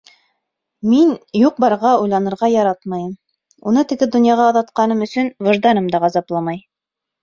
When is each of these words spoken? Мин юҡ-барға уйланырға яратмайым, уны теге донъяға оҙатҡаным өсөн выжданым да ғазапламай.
Мин 0.93 1.11
юҡ-барға 1.39 1.91
уйланырға 2.07 2.51
яратмайым, 2.55 3.13
уны 3.73 3.87
теге 3.95 4.11
донъяға 4.19 4.51
оҙатҡаным 4.57 5.09
өсөн 5.11 5.35
выжданым 5.51 5.97
да 5.97 6.07
ғазапламай. 6.09 6.65